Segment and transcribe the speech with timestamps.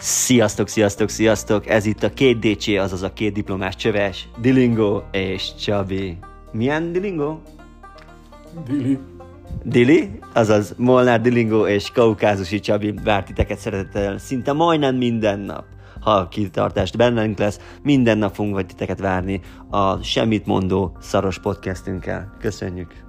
[0.00, 1.66] Sziasztok, sziasztok, sziasztok!
[1.66, 6.18] Ez itt a két DC, azaz a két diplomás csöves, Dilingo és Csabi.
[6.52, 7.38] Milyen Dilingo?
[8.66, 8.98] Dili.
[9.62, 15.64] Dili, azaz Molnár Dilingo és Kaukázusi Csabi vár titeket szeretettel szinte majdnem minden nap.
[16.00, 19.40] Ha a kitartást bennünk lesz, minden nap fogunk vagy titeket várni
[19.70, 22.36] a semmit mondó szaros podcastünkkel.
[22.40, 23.07] Köszönjük!